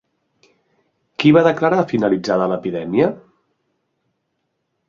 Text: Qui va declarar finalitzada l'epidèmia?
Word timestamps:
Qui 1.23 1.33
va 1.35 1.43
declarar 1.49 1.83
finalitzada 1.93 2.49
l'epidèmia? 2.53 3.11